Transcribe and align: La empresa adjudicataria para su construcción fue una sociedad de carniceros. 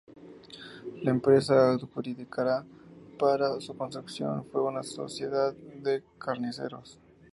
La 1.03 1.11
empresa 1.11 1.73
adjudicataria 1.73 2.65
para 3.19 3.59
su 3.61 3.77
construcción 3.77 4.43
fue 4.47 4.63
una 4.63 4.81
sociedad 4.81 5.53
de 5.53 6.03
carniceros. 6.17 6.99